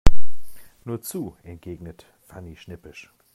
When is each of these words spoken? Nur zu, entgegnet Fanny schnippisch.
Nur 0.83 1.03
zu, 1.03 1.37
entgegnet 1.43 2.07
Fanny 2.23 2.55
schnippisch. 2.55 3.13